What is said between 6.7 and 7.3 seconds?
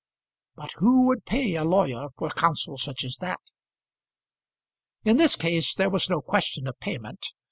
payment.